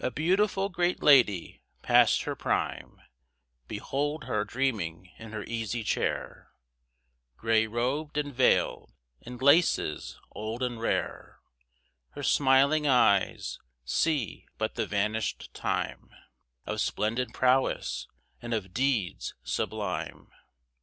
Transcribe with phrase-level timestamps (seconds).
[0.00, 3.02] A beautiful great lady, past her prime,
[3.68, 6.52] Behold her dreaming in her easy chair;
[7.36, 11.40] Gray robed, and veiled; in laces old and rare,
[12.12, 16.08] Her smiling eyes see but the vanished time,
[16.64, 18.08] Of splendid prowess,
[18.40, 20.28] and of deeds sublime.